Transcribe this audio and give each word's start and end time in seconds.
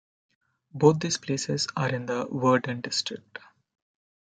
Both 0.73 0.99
these 0.99 1.19
places 1.19 1.67
are 1.75 1.89
in 1.93 2.07
the 2.07 2.25
Verden 2.25 2.81
district. 2.81 3.37